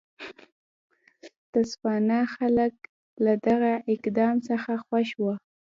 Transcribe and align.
د 1.21 1.25
تسوانا 1.51 2.21
خلک 2.35 2.73
له 3.25 3.33
دغه 3.47 3.73
اقدام 3.93 4.35
څخه 4.49 4.71
خوښ 4.85 5.07
وو. 5.21 5.33